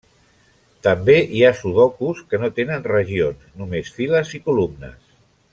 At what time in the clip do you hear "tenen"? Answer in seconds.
2.61-2.89